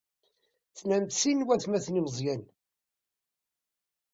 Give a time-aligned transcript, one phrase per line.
[0.77, 2.49] Tlamt sin n waytmaten imeẓyanen.